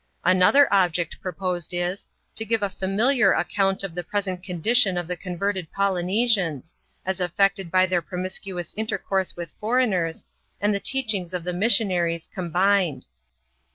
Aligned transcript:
Another 0.25 0.67
object 0.73 1.21
proposed 1.21 1.75
is, 1.75 2.07
to 2.35 2.43
give 2.43 2.61
& 2.73 2.73
familiar 2.79 3.33
account 3.33 3.83
of 3.83 3.93
the 3.93 4.03
present 4.03 4.41
condition 4.41 4.97
of 4.97 5.07
the 5.07 5.15
converted 5.15 5.71
Polynesians, 5.71 6.73
as 7.05 7.21
affected 7.21 7.69
by 7.69 7.85
their 7.85 8.01
promiscuous 8.01 8.73
intercourse 8.75 9.37
with 9.37 9.53
foreigners, 9.59 10.25
and 10.59 10.73
the 10.73 10.79
teachings 10.79 11.35
of 11.35 11.43
the 11.43 11.53
missionaries, 11.53 12.25
combined. 12.33 13.05